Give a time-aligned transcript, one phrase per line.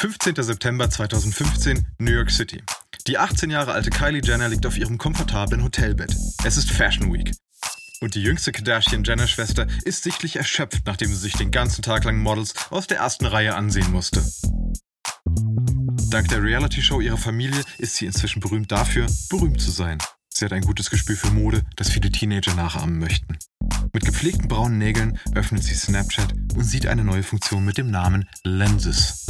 [0.00, 0.34] 15.
[0.34, 2.62] September 2015, New York City.
[3.06, 6.16] Die 18 Jahre alte Kylie Jenner liegt auf ihrem komfortablen Hotelbett.
[6.42, 7.34] Es ist Fashion Week.
[8.00, 12.54] Und die jüngste Kardashian-Jenner-Schwester ist sichtlich erschöpft, nachdem sie sich den ganzen Tag lang Models
[12.70, 14.24] aus der ersten Reihe ansehen musste.
[16.08, 19.98] Dank der Reality-Show ihrer Familie ist sie inzwischen berühmt dafür, berühmt zu sein.
[20.30, 23.36] Sie hat ein gutes Gespür für Mode, das viele Teenager nachahmen möchten.
[23.92, 28.26] Mit gepflegten braunen Nägeln öffnet sie Snapchat und sieht eine neue Funktion mit dem Namen
[28.44, 29.26] Lenses.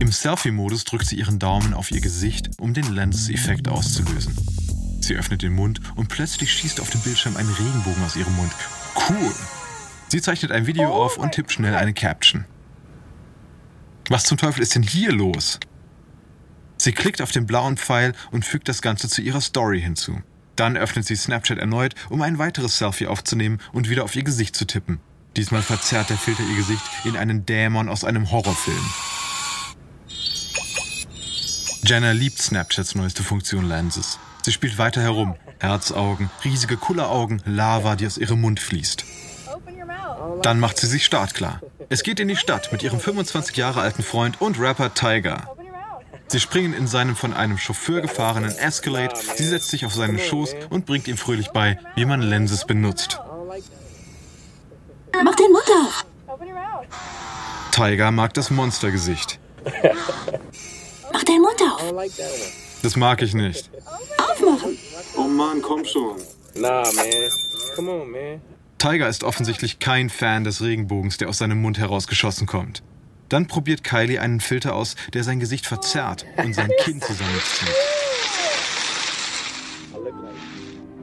[0.00, 4.34] Im Selfie-Modus drückt sie ihren Daumen auf ihr Gesicht, um den Lenses-Effekt auszulösen.
[5.02, 8.50] Sie öffnet den Mund und plötzlich schießt auf dem Bildschirm ein Regenbogen aus ihrem Mund.
[8.96, 9.34] Cool!
[10.08, 12.46] Sie zeichnet ein Video auf und tippt schnell eine Caption.
[14.08, 15.60] Was zum Teufel ist denn hier los?
[16.78, 20.22] Sie klickt auf den blauen Pfeil und fügt das Ganze zu ihrer Story hinzu.
[20.56, 24.56] Dann öffnet sie Snapchat erneut, um ein weiteres Selfie aufzunehmen und wieder auf ihr Gesicht
[24.56, 24.98] zu tippen.
[25.36, 28.84] Diesmal verzerrt der Filter ihr Gesicht in einen Dämon aus einem Horrorfilm.
[31.90, 34.20] Jenna liebt Snapchats neueste Funktion Lenses.
[34.42, 35.34] Sie spielt weiter herum.
[35.58, 39.04] Herzaugen, riesige Kulleraugen, Lava, die aus ihrem Mund fließt.
[40.42, 41.60] Dann macht sie sich startklar.
[41.88, 45.56] Es geht in die Stadt mit ihrem 25 Jahre alten Freund und Rapper Tiger.
[46.28, 50.54] Sie springen in seinem von einem Chauffeur gefahrenen Escalade, sie setzt sich auf seinen Schoß
[50.70, 53.18] und bringt ihm fröhlich bei, wie man Lenses benutzt.
[55.12, 56.06] Mach den Mund auf!
[57.72, 59.40] Tiger mag das Monstergesicht.
[62.82, 63.70] Das mag ich nicht.
[64.16, 64.78] Aufmachen!
[65.16, 66.16] Oh Mann, komm schon.
[66.54, 67.06] Nah, man.
[67.74, 68.40] Come on, man.
[68.78, 72.82] Tiger ist offensichtlich kein Fan des Regenbogens, der aus seinem Mund herausgeschossen kommt.
[73.28, 77.68] Dann probiert Kylie einen Filter aus, der sein Gesicht verzerrt und sein Kinn zusammenzieht.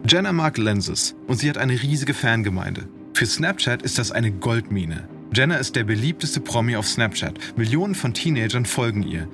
[0.08, 2.88] Jenna mag Lenses und sie hat eine riesige Fangemeinde.
[3.14, 5.08] Für Snapchat ist das eine Goldmine.
[5.34, 7.58] Jenna ist der beliebteste Promi auf Snapchat.
[7.58, 9.28] Millionen von Teenagern folgen ihr.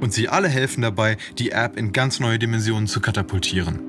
[0.00, 3.80] Und sie alle helfen dabei, die App in ganz neue Dimensionen zu katapultieren.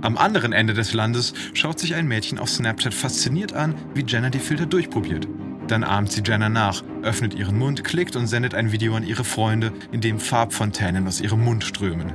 [0.00, 4.30] Am anderen Ende des Landes schaut sich ein Mädchen auf Snapchat fasziniert an, wie Jenna
[4.30, 5.26] die Filter durchprobiert.
[5.66, 9.24] Dann ahmt sie Jenna nach, öffnet ihren Mund, klickt und sendet ein Video an ihre
[9.24, 12.12] Freunde, in dem Farbfontänen aus ihrem Mund strömen.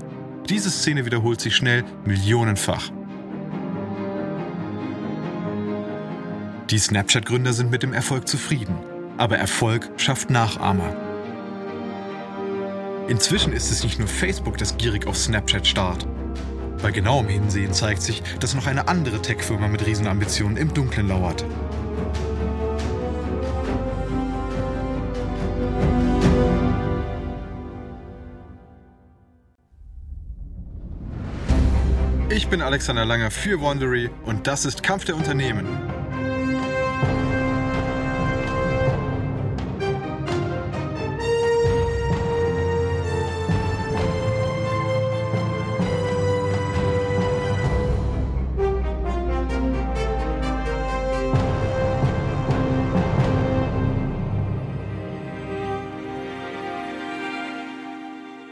[0.49, 2.89] Diese Szene wiederholt sich schnell millionenfach.
[6.69, 8.75] Die Snapchat-Gründer sind mit dem Erfolg zufrieden.
[9.17, 10.95] Aber Erfolg schafft Nachahmer.
[13.07, 16.07] Inzwischen ist es nicht nur Facebook, das gierig auf Snapchat starrt.
[16.81, 21.45] Bei genauem Hinsehen zeigt sich, dass noch eine andere Tech-Firma mit Riesenambitionen im Dunkeln lauert.
[32.29, 35.92] Ich bin Alexander Langer für Wandery und das ist Kampf der Unternehmen.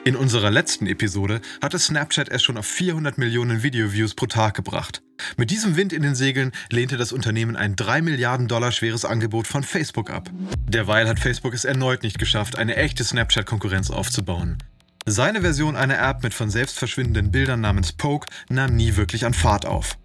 [0.04, 5.04] In unserer letzten Episode hatte Snapchat es schon auf 400 Millionen Video-Views pro Tag gebracht.
[5.38, 9.46] Mit diesem Wind in den Segeln lehnte das Unternehmen ein 3 Milliarden Dollar schweres Angebot
[9.46, 10.32] von Facebook ab.
[10.68, 14.58] Derweil hat Facebook es erneut nicht geschafft, eine echte Snapchat-Konkurrenz aufzubauen.
[15.06, 19.36] Seine Version einer App mit von selbst verschwindenden Bildern namens Poke nahm nie wirklich an
[19.36, 20.00] Fahrt auf.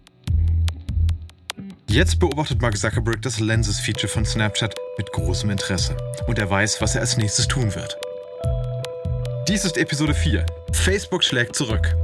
[1.89, 5.97] Jetzt beobachtet Mark Zuckerberg das Lenses-Feature von Snapchat mit großem Interesse
[6.27, 7.97] und er weiß, was er als nächstes tun wird.
[9.47, 10.45] Dies ist Episode 4.
[10.73, 11.95] Facebook schlägt zurück.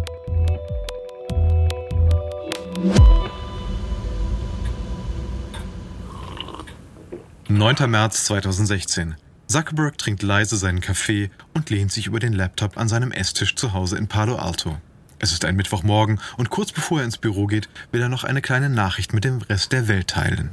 [7.49, 9.15] Neunter März 2016.
[9.47, 13.73] Zuckerberg trinkt leise seinen Kaffee und lehnt sich über den Laptop an seinem Esstisch zu
[13.73, 14.78] Hause in Palo Alto.
[15.19, 18.41] Es ist ein Mittwochmorgen und kurz bevor er ins Büro geht, will er noch eine
[18.41, 20.51] kleine Nachricht mit dem Rest der Welt teilen.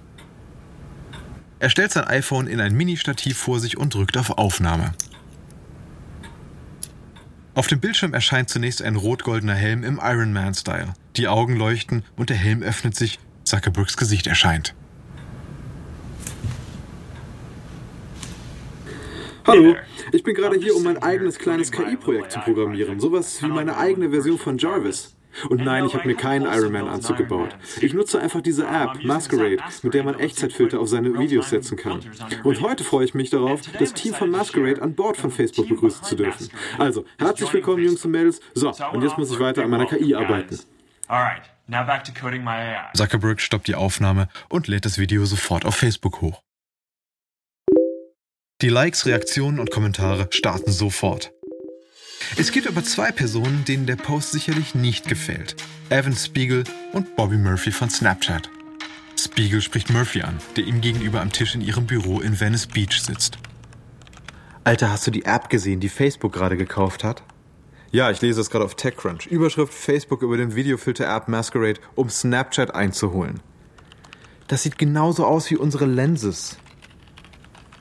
[1.61, 4.93] Er stellt sein iPhone in ein Mini-Stativ vor sich und drückt auf Aufnahme.
[7.55, 10.95] Auf dem Bildschirm erscheint zunächst ein rot-goldener Helm im Iron Man-Style.
[11.17, 13.19] Die Augen leuchten und der Helm öffnet sich.
[13.43, 14.75] Zuckerbergs Gesicht erscheint.
[19.45, 19.75] Hallo,
[20.13, 23.01] ich bin gerade hier, um mein eigenes kleines KI-Projekt zu programmieren.
[23.01, 25.17] Sowas wie meine eigene Version von Jarvis.
[25.49, 27.57] Und nein, ich habe mir keinen Iron Man-Anzug gebaut.
[27.81, 32.01] Ich nutze einfach diese App, Masquerade, mit der man Echtzeitfilter auf seine Videos setzen kann.
[32.45, 36.05] Und heute freue ich mich darauf, das Team von Masquerade an Bord von Facebook begrüßen
[36.05, 36.51] zu dürfen.
[36.79, 38.41] Also, herzlich willkommen, Jungs und Mädels.
[38.55, 40.59] So, und jetzt muss ich weiter an meiner KI arbeiten.
[42.95, 46.43] Zuckerberg stoppt die Aufnahme und lädt das Video sofort auf Facebook hoch.
[48.63, 51.33] Die Likes, Reaktionen und Kommentare starten sofort.
[52.37, 55.57] Es gibt aber zwei Personen, denen der Post sicherlich nicht gefällt.
[55.91, 58.49] Evan Spiegel und Bobby Murphy von Snapchat.
[59.19, 63.03] Spiegel spricht Murphy an, der ihm gegenüber am Tisch in ihrem Büro in Venice Beach
[63.03, 63.39] sitzt.
[64.65, 67.23] Alter, hast du die App gesehen, die Facebook gerade gekauft hat?
[67.91, 69.27] Ja, ich lese es gerade auf TechCrunch.
[69.27, 73.41] Überschrift Facebook über den Videofilter-App Masquerade, um Snapchat einzuholen.
[74.47, 76.59] Das sieht genauso aus wie unsere Lenses.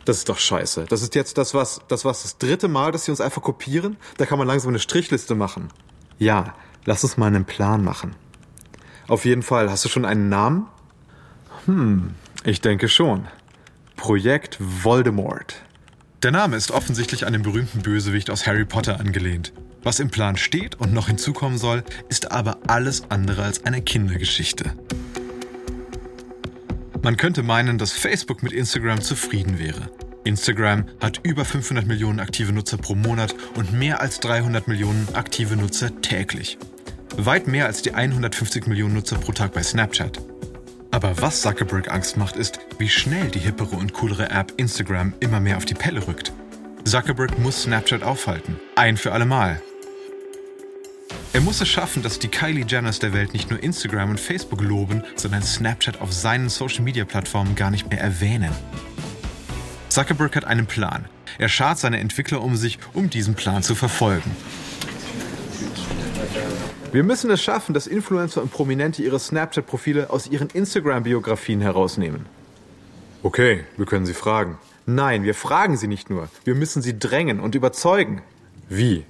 [0.09, 0.85] Das ist doch scheiße.
[0.89, 3.95] Das ist jetzt das, was, das, was das dritte Mal, dass sie uns einfach kopieren?
[4.17, 5.69] Da kann man langsam eine Strichliste machen.
[6.17, 8.15] Ja, lass uns mal einen Plan machen.
[9.07, 10.65] Auf jeden Fall, hast du schon einen Namen?
[11.65, 13.27] Hm, ich denke schon.
[13.97, 15.57] Projekt Voldemort.
[16.23, 19.53] Der Name ist offensichtlich an den berühmten Bösewicht aus Harry Potter angelehnt.
[19.83, 24.73] Was im Plan steht und noch hinzukommen soll, ist aber alles andere als eine Kindergeschichte.
[27.01, 29.89] Man könnte meinen, dass Facebook mit Instagram zufrieden wäre.
[30.25, 35.55] Instagram hat über 500 Millionen aktive Nutzer pro Monat und mehr als 300 Millionen aktive
[35.55, 36.57] Nutzer täglich.
[37.15, 40.19] Weit mehr als die 150 Millionen Nutzer pro Tag bei Snapchat.
[40.91, 45.39] Aber was Zuckerberg Angst macht, ist, wie schnell die hippere und coolere App Instagram immer
[45.39, 46.33] mehr auf die Pelle rückt.
[46.83, 48.59] Zuckerberg muss Snapchat aufhalten.
[48.75, 49.61] Ein für allemal.
[51.31, 54.61] Er muss es schaffen, dass die Kylie Jenners der Welt nicht nur Instagram und Facebook
[54.61, 58.51] loben, sondern Snapchat auf seinen Social-Media-Plattformen gar nicht mehr erwähnen.
[59.89, 61.05] Zuckerberg hat einen Plan.
[61.37, 64.31] Er schart seine Entwickler um sich, um diesen Plan zu verfolgen.
[66.91, 72.25] Wir müssen es schaffen, dass Influencer und Prominente ihre Snapchat-Profile aus ihren Instagram-Biografien herausnehmen.
[73.21, 74.57] Okay, wir können sie fragen.
[74.87, 76.27] Nein, wir fragen sie nicht nur.
[76.43, 78.23] Wir müssen sie drängen und überzeugen.
[78.67, 79.05] Wie?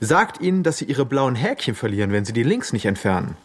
[0.00, 3.36] Sagt ihnen, dass sie ihre blauen Häkchen verlieren, wenn sie die Links nicht entfernen.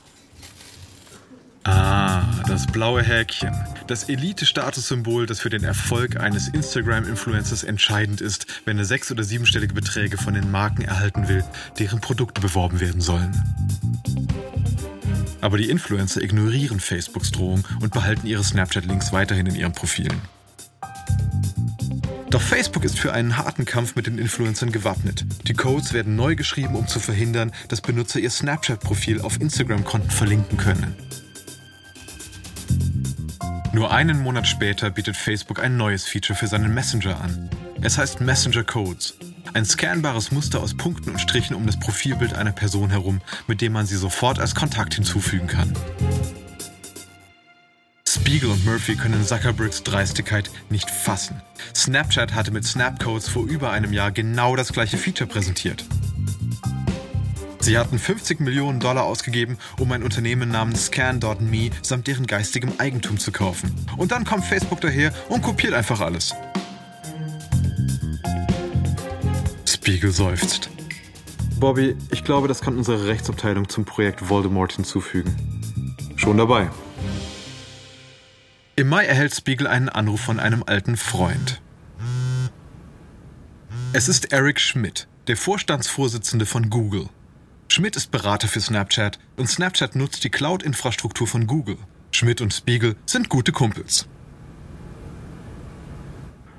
[1.63, 3.53] Ah, das blaue Häkchen.
[3.87, 9.73] Das Elite-Statussymbol, das für den Erfolg eines Instagram-Influencers entscheidend ist, wenn er sechs- oder siebenstellige
[9.73, 11.43] Beträge von den Marken erhalten will,
[11.77, 13.31] deren Produkte beworben werden sollen.
[15.41, 20.21] Aber die Influencer ignorieren Facebooks Drohung und behalten ihre Snapchat-Links weiterhin in ihren Profilen.
[22.29, 25.25] Doch Facebook ist für einen harten Kampf mit den Influencern gewappnet.
[25.47, 30.57] Die Codes werden neu geschrieben, um zu verhindern, dass Benutzer ihr Snapchat-Profil auf Instagram-Konten verlinken
[30.57, 30.95] können.
[33.73, 37.49] Nur einen Monat später bietet Facebook ein neues Feature für seinen Messenger an.
[37.81, 39.15] Es heißt Messenger Codes.
[39.53, 43.73] Ein scannbares Muster aus Punkten und Strichen um das Profilbild einer Person herum, mit dem
[43.73, 45.73] man sie sofort als Kontakt hinzufügen kann.
[48.29, 51.41] Spiegel und Murphy können Zuckerbergs Dreistigkeit nicht fassen.
[51.75, 55.83] Snapchat hatte mit Snapcodes vor über einem Jahr genau das gleiche Feature präsentiert.
[57.59, 63.17] Sie hatten 50 Millionen Dollar ausgegeben, um ein Unternehmen namens Scan.me samt deren geistigem Eigentum
[63.17, 63.73] zu kaufen.
[63.97, 66.35] Und dann kommt Facebook daher und kopiert einfach alles.
[69.65, 70.69] Spiegel seufzt.
[71.59, 75.35] Bobby, ich glaube, das kann unsere Rechtsabteilung zum Projekt Voldemort hinzufügen.
[76.15, 76.69] Schon dabei.
[78.79, 81.61] Im Mai erhält Spiegel einen Anruf von einem alten Freund.
[83.91, 87.09] Es ist Eric Schmidt, der Vorstandsvorsitzende von Google.
[87.67, 91.75] Schmidt ist Berater für Snapchat und Snapchat nutzt die Cloud-Infrastruktur von Google.
[92.11, 94.07] Schmidt und Spiegel sind gute Kumpels.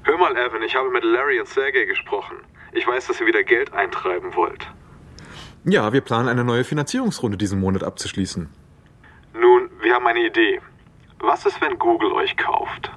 [0.02, 2.36] Hör mal, Evan, ich habe mit Larry und Sergey gesprochen.
[2.72, 4.66] Ich weiß, dass ihr wieder Geld eintreiben wollt.
[5.64, 8.50] Ja, wir planen eine neue Finanzierungsrunde diesen Monat abzuschließen.
[9.32, 10.60] Nun, wir haben eine Idee.
[11.20, 12.90] Was ist, wenn Google euch kauft?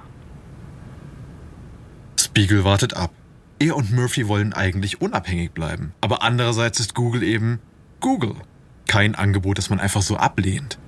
[2.18, 3.10] Spiegel wartet ab.
[3.58, 5.94] Er und Murphy wollen eigentlich unabhängig bleiben.
[6.00, 7.60] Aber andererseits ist Google eben
[8.00, 8.34] Google.
[8.88, 10.78] Kein Angebot, das man einfach so ablehnt.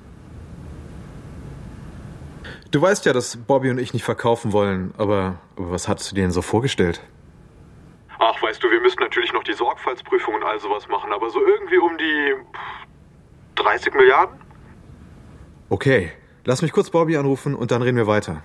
[2.71, 6.14] Du weißt ja, dass Bobby und ich nicht verkaufen wollen, aber, aber was hattest du
[6.14, 7.00] dir denn so vorgestellt?
[8.19, 11.40] Ach, weißt du, wir müssten natürlich noch die Sorgfaltsprüfung und all sowas machen, aber so
[11.47, 12.35] irgendwie um die
[13.55, 14.37] 30 Milliarden?
[15.69, 16.12] Okay,
[16.47, 18.41] Lass mich kurz Bobby anrufen und dann reden wir weiter.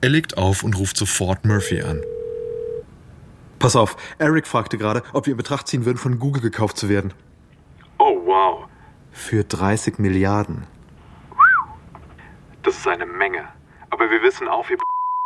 [0.00, 2.00] Er legt auf und ruft sofort Murphy an.
[3.58, 6.88] Pass auf, Eric fragte gerade, ob wir in Betracht ziehen würden, von Google gekauft zu
[6.88, 7.12] werden.
[7.98, 8.68] Oh, wow.
[9.10, 10.64] Für 30 Milliarden.
[12.62, 13.48] Das ist eine Menge.
[13.90, 14.76] Aber wir wissen auch, wie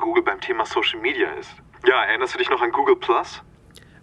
[0.02, 1.50] Google beim Thema Social Media ist.
[1.86, 3.42] Ja, erinnerst du dich noch an Google Plus?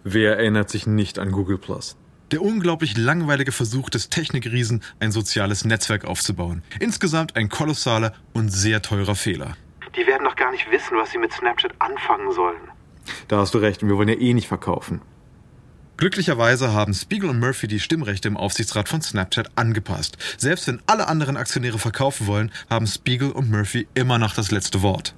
[0.04, 1.96] Wer erinnert sich nicht an Google Plus?
[2.30, 6.62] Der unglaublich langweilige Versuch des Technikriesen, ein soziales Netzwerk aufzubauen.
[6.80, 9.56] Insgesamt ein kolossaler und sehr teurer Fehler.
[9.94, 12.70] Die werden doch gar nicht wissen, was sie mit Snapchat anfangen sollen.
[13.28, 15.02] Da hast du recht, und wir wollen ja eh nicht verkaufen.
[15.96, 20.16] Glücklicherweise haben Spiegel und Murphy die Stimmrechte im Aufsichtsrat von Snapchat angepasst.
[20.38, 24.82] Selbst wenn alle anderen Aktionäre verkaufen wollen, haben Spiegel und Murphy immer noch das letzte
[24.82, 25.14] Wort.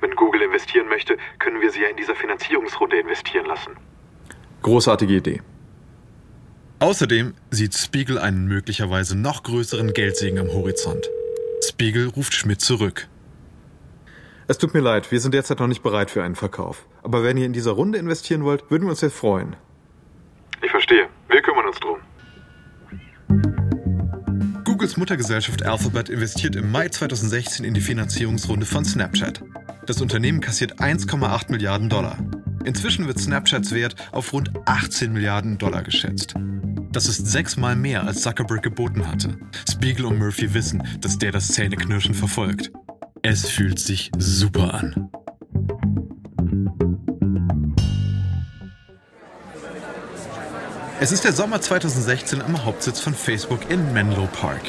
[0.00, 3.72] Wenn Google investieren möchte, können wir sie ja in dieser Finanzierungsrunde investieren lassen.
[4.62, 5.42] Großartige Idee.
[6.80, 11.08] Außerdem sieht Spiegel einen möglicherweise noch größeren Geldsegen am Horizont.
[11.66, 13.08] Spiegel ruft Schmidt zurück.
[14.46, 16.86] Es tut mir leid, wir sind derzeit noch nicht bereit für einen Verkauf.
[17.02, 19.56] Aber wenn ihr in dieser Runde investieren wollt, würden wir uns sehr freuen.
[20.62, 21.08] Ich verstehe.
[21.28, 21.98] Wir kümmern uns drum.
[24.88, 29.42] Googles Muttergesellschaft Alphabet investiert im Mai 2016 in die Finanzierungsrunde von Snapchat.
[29.84, 32.16] Das Unternehmen kassiert 1,8 Milliarden Dollar.
[32.64, 36.36] Inzwischen wird Snapchats Wert auf rund 18 Milliarden Dollar geschätzt.
[36.90, 39.36] Das ist sechsmal mehr, als Zuckerberg geboten hatte.
[39.70, 42.72] Spiegel und Murphy wissen, dass der das Zähneknirschen verfolgt.
[43.20, 45.10] Es fühlt sich super an.
[51.00, 54.62] Es ist der Sommer 2016 am Hauptsitz von Facebook in Menlo Park.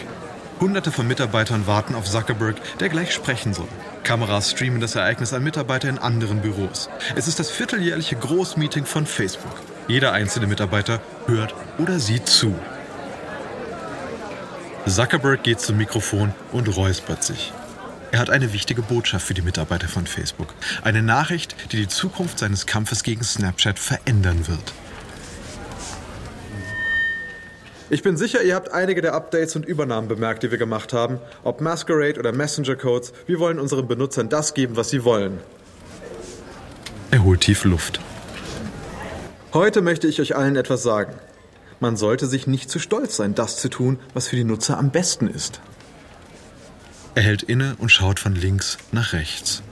[0.60, 3.68] Hunderte von Mitarbeitern warten auf Zuckerberg, der gleich sprechen soll.
[4.04, 6.88] Kameras streamen das Ereignis an Mitarbeiter in anderen Büros.
[7.16, 9.56] Es ist das vierteljährliche Großmeeting von Facebook.
[9.88, 12.54] Jeder einzelne Mitarbeiter hört oder sieht zu.
[14.86, 17.54] Zuckerberg geht zum Mikrofon und räuspert sich.
[18.12, 20.54] Er hat eine wichtige Botschaft für die Mitarbeiter von Facebook.
[20.84, 24.74] Eine Nachricht, die die Zukunft seines Kampfes gegen Snapchat verändern wird.
[27.92, 31.20] Ich bin sicher, ihr habt einige der Updates und Übernahmen bemerkt, die wir gemacht haben.
[31.44, 35.40] Ob Masquerade oder Messenger Codes, wir wollen unseren Benutzern das geben, was sie wollen.
[37.10, 38.00] Er holt tief Luft.
[39.54, 41.16] Heute möchte ich euch allen etwas sagen.
[41.80, 44.92] Man sollte sich nicht zu stolz sein, das zu tun, was für die Nutzer am
[44.92, 45.60] besten ist.
[47.16, 49.64] Er hält inne und schaut von links nach rechts.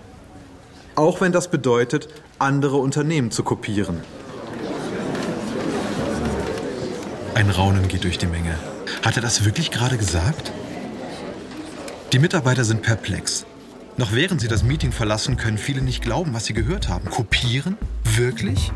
[0.96, 2.08] Auch wenn das bedeutet,
[2.40, 4.02] andere Unternehmen zu kopieren.
[7.38, 8.56] Ein Raunen geht durch die Menge.
[9.04, 10.52] Hat er das wirklich gerade gesagt?
[12.12, 13.46] Die Mitarbeiter sind perplex.
[13.96, 17.12] Noch während sie das Meeting verlassen, können viele nicht glauben, was sie gehört haben.
[17.12, 17.78] Kopieren?
[18.04, 18.72] Wirklich?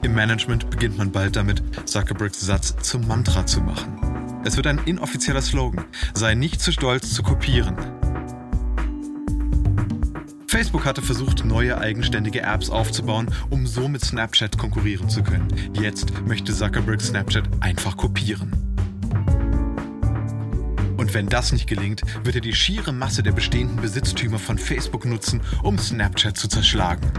[0.00, 4.40] Im Management beginnt man bald damit, Zuckerbergs Satz zum Mantra zu machen.
[4.42, 5.84] Es wird ein inoffizieller Slogan.
[6.14, 7.76] Sei nicht zu stolz zu kopieren.
[10.48, 15.46] Facebook hatte versucht, neue eigenständige Apps aufzubauen, um so mit Snapchat konkurrieren zu können.
[15.74, 18.50] Jetzt möchte Zuckerberg Snapchat einfach kopieren.
[20.96, 25.04] Und wenn das nicht gelingt, wird er die schiere Masse der bestehenden Besitztümer von Facebook
[25.04, 27.12] nutzen, um Snapchat zu zerschlagen.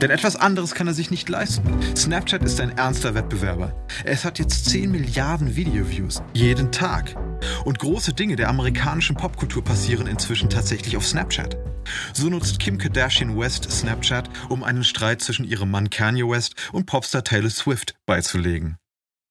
[0.00, 1.96] Denn etwas anderes kann er sich nicht leisten.
[1.96, 3.74] Snapchat ist ein ernster Wettbewerber.
[4.04, 7.16] Es hat jetzt 10 Milliarden Video-Views jeden Tag.
[7.64, 11.56] Und große Dinge der amerikanischen Popkultur passieren inzwischen tatsächlich auf Snapchat.
[12.12, 16.86] So nutzt Kim Kardashian West Snapchat, um einen Streit zwischen ihrem Mann Kanye West und
[16.86, 18.76] Popstar Taylor Swift beizulegen.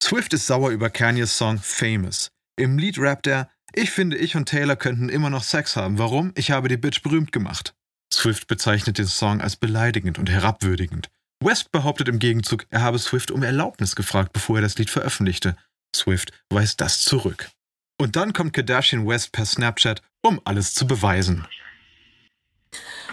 [0.02, 2.30] Swift ist sauer über Kanyes Song Famous.
[2.56, 5.98] Im Lied rappt er, ich finde, ich und Taylor könnten immer noch Sex haben.
[5.98, 6.32] Warum?
[6.34, 7.74] Ich habe die Bitch berühmt gemacht.
[8.12, 11.10] Swift bezeichnet den Song als beleidigend und herabwürdigend.
[11.44, 15.56] West behauptet im Gegenzug, er habe Swift um Erlaubnis gefragt, bevor er das Lied veröffentlichte.
[15.94, 17.50] Swift weist das zurück.
[17.98, 21.46] Und dann kommt Kardashian West per Snapchat, um alles zu beweisen.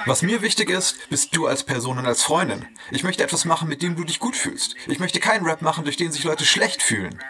[0.06, 2.68] Was mir wichtig ist, bist du als Person und als Freundin.
[2.92, 4.76] Ich möchte etwas machen, mit dem du dich gut fühlst.
[4.88, 7.24] Ich möchte keinen Rap machen, durch den sich Leute schlecht fühlen.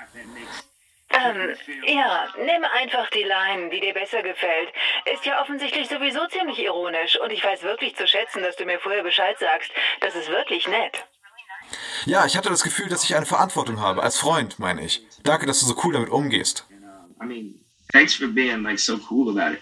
[1.11, 1.55] Ähm,
[1.85, 4.69] ja, nimm einfach die Line, die dir besser gefällt.
[5.13, 8.79] Ist ja offensichtlich sowieso ziemlich ironisch und ich weiß wirklich zu schätzen, dass du mir
[8.79, 9.69] vorher Bescheid sagst.
[9.99, 11.05] Das ist wirklich nett.
[12.05, 15.05] Ja, ich hatte das Gefühl, dass ich eine Verantwortung habe, als Freund, meine ich.
[15.21, 16.65] Danke, dass du so cool damit umgehst.
[17.21, 17.55] I mean,
[17.91, 19.61] thanks for being like so cool about it.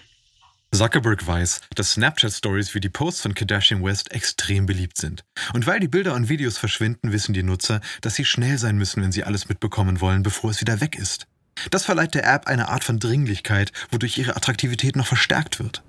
[0.74, 5.22] Zuckerberg weiß, dass Snapchat-Stories wie die Posts von Kardashian West extrem beliebt sind.
[5.52, 9.02] Und weil die Bilder und Videos verschwinden, wissen die Nutzer, dass sie schnell sein müssen,
[9.02, 11.26] wenn sie alles mitbekommen wollen, bevor es wieder weg ist.
[11.70, 15.82] Das verleiht der App eine Art von Dringlichkeit, wodurch ihre Attraktivität noch verstärkt wird.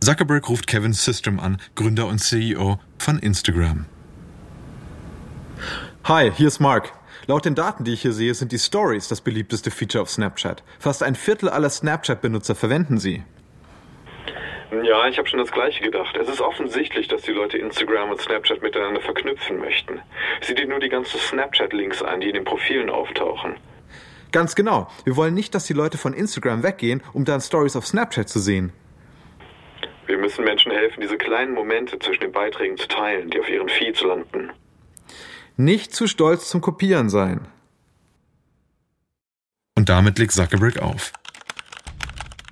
[0.00, 3.86] Zuckerberg ruft Kevin Systrom an, Gründer und CEO von Instagram.
[6.04, 6.92] Hi, hier ist Mark.
[7.30, 10.64] Laut den Daten, die ich hier sehe, sind die Stories das beliebteste Feature auf Snapchat.
[10.80, 13.22] Fast ein Viertel aller Snapchat-Benutzer verwenden sie.
[14.82, 16.16] Ja, ich habe schon das Gleiche gedacht.
[16.16, 20.00] Es ist offensichtlich, dass die Leute Instagram und Snapchat miteinander verknüpfen möchten.
[20.40, 23.54] Sieh dir nur die ganzen Snapchat-Links an, die in den Profilen auftauchen.
[24.32, 24.90] Ganz genau.
[25.04, 28.40] Wir wollen nicht, dass die Leute von Instagram weggehen, um dann Stories auf Snapchat zu
[28.40, 28.72] sehen.
[30.06, 33.68] Wir müssen Menschen helfen, diese kleinen Momente zwischen den Beiträgen zu teilen, die auf ihren
[33.68, 34.50] Feeds landen.
[35.56, 37.46] Nicht zu stolz zum Kopieren sein.
[39.76, 41.12] Und damit legt Zuckerberg auf.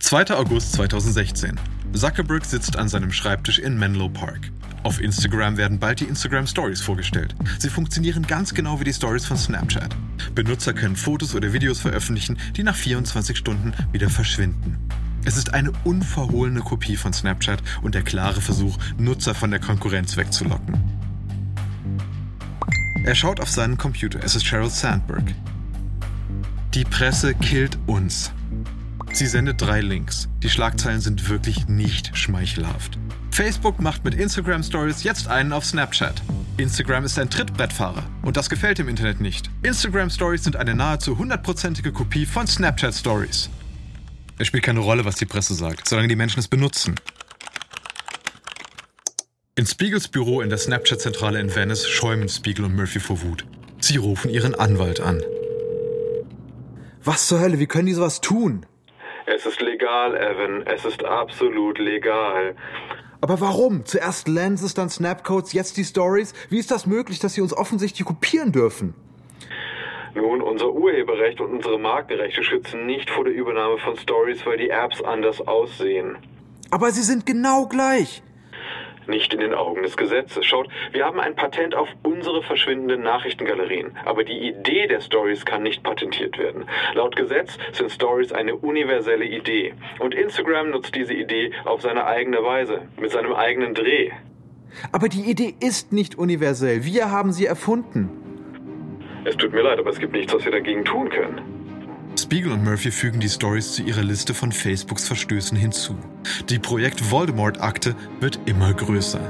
[0.00, 0.30] 2.
[0.30, 1.58] August 2016.
[1.92, 4.50] Zuckerberg sitzt an seinem Schreibtisch in Menlo Park.
[4.82, 7.34] Auf Instagram werden bald die Instagram Stories vorgestellt.
[7.58, 9.94] Sie funktionieren ganz genau wie die Stories von Snapchat.
[10.34, 14.78] Benutzer können Fotos oder Videos veröffentlichen, die nach 24 Stunden wieder verschwinden.
[15.24, 20.16] Es ist eine unverhohlene Kopie von Snapchat und der klare Versuch, Nutzer von der Konkurrenz
[20.16, 20.78] wegzulocken.
[23.08, 24.20] Er schaut auf seinen Computer.
[24.22, 25.34] Es ist Sheryl Sandberg.
[26.74, 28.32] Die Presse killt uns.
[29.12, 30.28] Sie sendet drei Links.
[30.42, 32.98] Die Schlagzeilen sind wirklich nicht schmeichelhaft.
[33.30, 36.20] Facebook macht mit Instagram Stories jetzt einen auf Snapchat.
[36.58, 39.48] Instagram ist ein Trittbrettfahrer und das gefällt im Internet nicht.
[39.62, 43.48] Instagram Stories sind eine nahezu hundertprozentige Kopie von Snapchat Stories.
[44.36, 46.96] Es spielt keine Rolle, was die Presse sagt, solange die Menschen es benutzen.
[49.58, 53.44] In Spiegels Büro in der Snapchat-Zentrale in Venice schäumen Spiegel und Murphy vor Wut.
[53.80, 55.20] Sie rufen ihren Anwalt an.
[57.02, 58.64] Was zur Hölle, wie können die sowas tun?
[59.26, 60.64] Es ist legal, Evan.
[60.64, 62.54] Es ist absolut legal.
[63.20, 63.84] Aber warum?
[63.84, 66.34] Zuerst Lenses, dann Snapcodes, jetzt die Stories?
[66.50, 68.94] Wie ist das möglich, dass sie uns offensichtlich kopieren dürfen?
[70.14, 74.70] Nun, unser Urheberrecht und unsere Markenrechte schützen nicht vor der Übernahme von Stories, weil die
[74.70, 76.16] Apps anders aussehen.
[76.70, 78.22] Aber sie sind genau gleich.
[79.08, 80.44] Nicht in den Augen des Gesetzes.
[80.44, 83.96] Schaut, wir haben ein Patent auf unsere verschwindenden Nachrichtengalerien.
[84.04, 86.66] Aber die Idee der Stories kann nicht patentiert werden.
[86.92, 89.72] Laut Gesetz sind Stories eine universelle Idee.
[89.98, 94.10] Und Instagram nutzt diese Idee auf seine eigene Weise, mit seinem eigenen Dreh.
[94.92, 96.84] Aber die Idee ist nicht universell.
[96.84, 98.10] Wir haben sie erfunden.
[99.24, 101.57] Es tut mir leid, aber es gibt nichts, was wir dagegen tun können.
[102.22, 105.96] Spiegel und Murphy fügen die Stories zu ihrer Liste von Facebooks Verstößen hinzu.
[106.48, 109.20] Die Projekt Voldemort-Akte wird immer größer.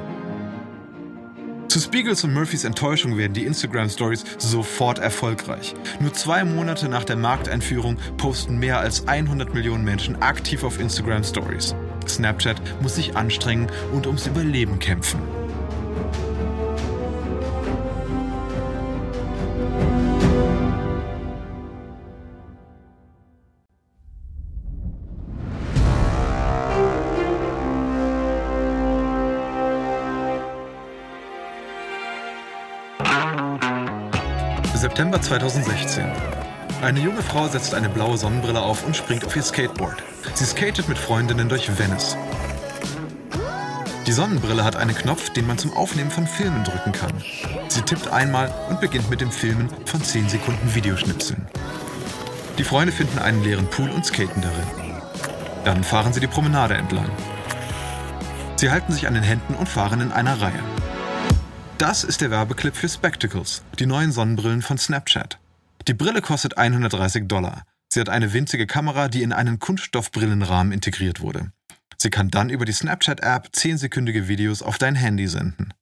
[1.69, 5.75] Zu Spiegels und Murphys Enttäuschung werden die Instagram-Stories sofort erfolgreich.
[6.01, 11.75] Nur zwei Monate nach der Markteinführung posten mehr als 100 Millionen Menschen aktiv auf Instagram-Stories.
[12.09, 15.21] Snapchat muss sich anstrengen und ums Überleben kämpfen.
[34.99, 36.07] September 2016.
[36.83, 40.03] Eine junge Frau setzt eine blaue Sonnenbrille auf und springt auf ihr Skateboard.
[40.35, 42.17] Sie skatet mit Freundinnen durch Venice.
[44.09, 47.13] Die Sonnenbrille hat einen Knopf, den man zum Aufnehmen von Filmen drücken kann.
[47.69, 51.47] Sie tippt einmal und beginnt mit dem Filmen von 10 Sekunden Videoschnipseln.
[52.59, 54.99] Die Freunde finden einen leeren Pool und skaten darin.
[55.65, 57.09] Dann fahren sie die Promenade entlang.
[58.57, 60.65] Sie halten sich an den Händen und fahren in einer Reihe.
[61.79, 65.39] Das ist der Werbeclip für Spectacles, die neuen Sonnenbrillen von Snapchat.
[65.87, 67.63] Die Brille kostet 130 Dollar.
[67.89, 71.53] Sie hat eine winzige Kamera, die in einen Kunststoffbrillenrahmen integriert wurde.
[71.97, 75.73] Sie kann dann über die Snapchat-App 10-sekündige Videos auf dein Handy senden.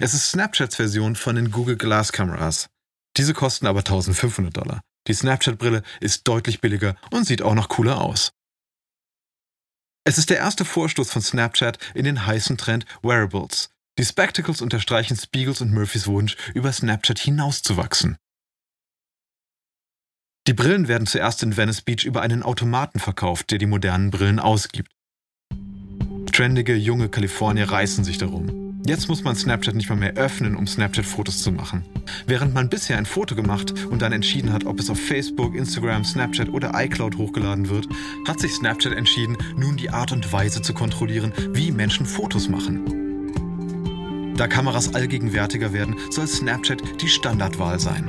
[0.00, 2.68] Es ist Snapchats Version von den Google Glass Kameras.
[3.16, 4.80] Diese kosten aber 1500 Dollar.
[5.08, 8.30] Die Snapchat-Brille ist deutlich billiger und sieht auch noch cooler aus.
[10.04, 15.16] Es ist der erste Vorstoß von Snapchat in den heißen Trend Wearables, die Spectacles unterstreichen
[15.16, 18.16] Spiegels und Murphys Wunsch, über Snapchat hinauszuwachsen.
[20.46, 24.40] Die Brillen werden zuerst in Venice Beach über einen Automaten verkauft, der die modernen Brillen
[24.40, 24.90] ausgibt.
[26.32, 28.82] Trendige junge Kalifornier reißen sich darum.
[28.86, 31.84] Jetzt muss man Snapchat nicht mal mehr öffnen, um Snapchat-Fotos zu machen.
[32.26, 36.04] Während man bisher ein Foto gemacht und dann entschieden hat, ob es auf Facebook, Instagram,
[36.04, 37.86] Snapchat oder iCloud hochgeladen wird,
[38.26, 42.99] hat sich Snapchat entschieden, nun die Art und Weise zu kontrollieren, wie Menschen Fotos machen.
[44.40, 48.06] Da Kameras allgegenwärtiger werden, soll Snapchat die Standardwahl sein.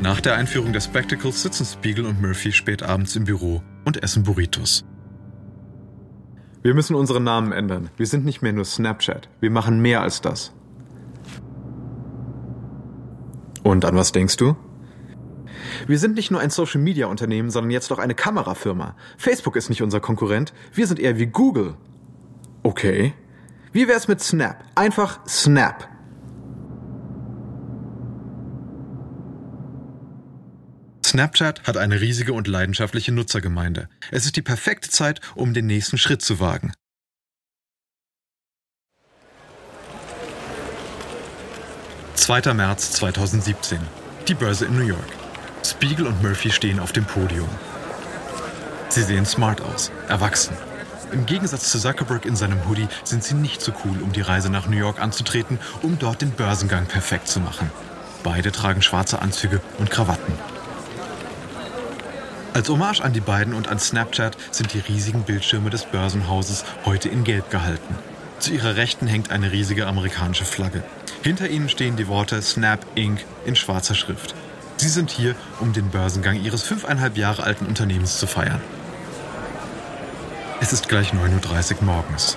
[0.00, 4.22] Nach der Einführung der Spectacles sitzen Spiegel und Murphy spät abends im Büro und essen
[4.22, 4.84] Burritos.
[6.62, 7.90] Wir müssen unseren Namen ändern.
[7.96, 9.28] Wir sind nicht mehr nur Snapchat.
[9.40, 10.52] Wir machen mehr als das.
[13.64, 14.54] Und an was denkst du?
[15.86, 18.96] Wir sind nicht nur ein Social-Media-Unternehmen, sondern jetzt auch eine Kamerafirma.
[19.18, 21.74] Facebook ist nicht unser Konkurrent, wir sind eher wie Google.
[22.62, 23.14] Okay.
[23.72, 24.64] Wie wär's mit Snap?
[24.74, 25.88] Einfach Snap.
[31.04, 33.88] Snapchat hat eine riesige und leidenschaftliche Nutzergemeinde.
[34.10, 36.72] Es ist die perfekte Zeit, um den nächsten Schritt zu wagen.
[42.14, 42.54] 2.
[42.54, 43.78] März 2017.
[44.26, 45.23] Die Börse in New York.
[45.70, 47.48] Spiegel und Murphy stehen auf dem Podium.
[48.88, 50.56] Sie sehen smart aus, erwachsen.
[51.12, 54.50] Im Gegensatz zu Zuckerberg in seinem Hoodie sind sie nicht so cool, um die Reise
[54.50, 57.70] nach New York anzutreten, um dort den Börsengang perfekt zu machen.
[58.22, 60.34] Beide tragen schwarze Anzüge und Krawatten.
[62.52, 67.08] Als Hommage an die beiden und an Snapchat sind die riesigen Bildschirme des Börsenhauses heute
[67.08, 67.96] in Gelb gehalten.
[68.38, 70.84] Zu ihrer Rechten hängt eine riesige amerikanische Flagge.
[71.22, 73.24] Hinter ihnen stehen die Worte Snap Inc.
[73.44, 74.34] in schwarzer Schrift.
[74.76, 78.60] Sie sind hier, um den Börsengang ihres fünfeinhalb Jahre alten Unternehmens zu feiern.
[80.60, 82.36] Es ist gleich 9.30 Uhr morgens.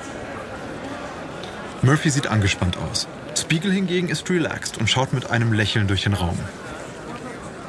[1.82, 3.08] Murphy sieht angespannt aus.
[3.38, 6.38] Spiegel hingegen ist relaxed und schaut mit einem Lächeln durch den Raum.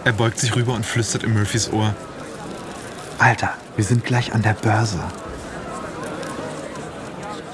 [0.05, 1.95] Er beugt sich rüber und flüstert in Murphys Ohr.
[3.19, 5.03] Alter, wir sind gleich an der Börse.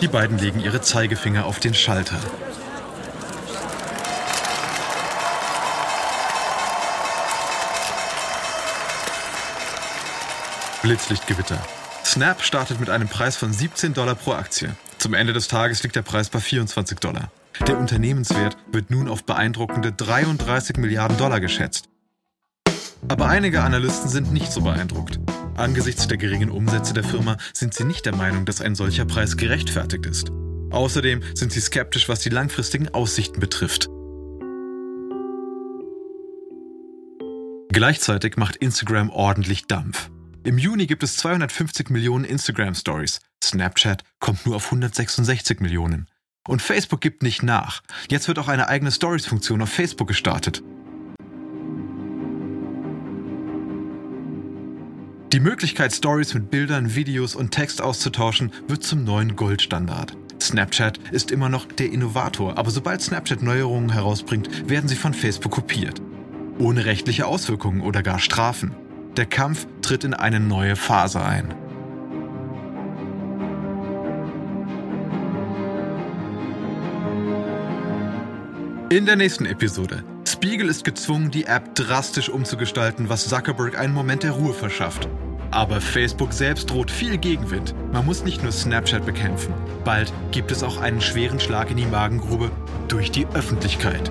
[0.00, 2.18] Die beiden legen ihre Zeigefinger auf den Schalter.
[10.84, 11.58] Blitzlichtgewitter.
[12.04, 14.76] Snap startet mit einem Preis von 17 Dollar pro Aktie.
[14.98, 17.32] Zum Ende des Tages liegt der Preis bei 24 Dollar.
[17.66, 21.88] Der Unternehmenswert wird nun auf beeindruckende 33 Milliarden Dollar geschätzt.
[23.08, 25.18] Aber einige Analysten sind nicht so beeindruckt.
[25.56, 29.38] Angesichts der geringen Umsätze der Firma sind sie nicht der Meinung, dass ein solcher Preis
[29.38, 30.32] gerechtfertigt ist.
[30.70, 33.88] Außerdem sind sie skeptisch, was die langfristigen Aussichten betrifft.
[37.70, 40.10] Gleichzeitig macht Instagram ordentlich Dampf.
[40.44, 43.20] Im Juni gibt es 250 Millionen Instagram Stories.
[43.42, 46.06] Snapchat kommt nur auf 166 Millionen.
[46.46, 47.82] Und Facebook gibt nicht nach.
[48.10, 50.62] Jetzt wird auch eine eigene Stories-Funktion auf Facebook gestartet.
[55.32, 60.14] Die Möglichkeit, Stories mit Bildern, Videos und Text auszutauschen, wird zum neuen Goldstandard.
[60.42, 65.52] Snapchat ist immer noch der Innovator, aber sobald Snapchat Neuerungen herausbringt, werden sie von Facebook
[65.52, 66.02] kopiert.
[66.58, 68.83] Ohne rechtliche Auswirkungen oder gar Strafen.
[69.16, 71.54] Der Kampf tritt in eine neue Phase ein.
[78.90, 80.02] In der nächsten Episode.
[80.26, 85.08] Spiegel ist gezwungen, die App drastisch umzugestalten, was Zuckerberg einen Moment der Ruhe verschafft.
[85.52, 87.72] Aber Facebook selbst droht viel Gegenwind.
[87.92, 89.54] Man muss nicht nur Snapchat bekämpfen.
[89.84, 92.50] Bald gibt es auch einen schweren Schlag in die Magengrube
[92.88, 94.10] durch die Öffentlichkeit.